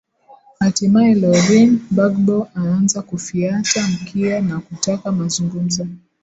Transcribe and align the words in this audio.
hatimae 0.59 1.13
lauren 1.15 1.79
bagbo 1.91 2.47
aanza 2.55 3.01
kufiata 3.01 3.87
mkia 3.87 4.41
na 4.41 4.59
kutaka 4.59 5.11
mazungumzo 5.11 5.87